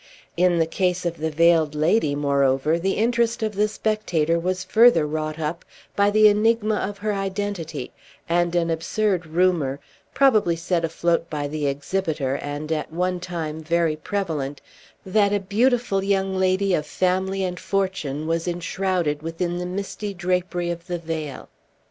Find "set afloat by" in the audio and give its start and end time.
10.55-11.47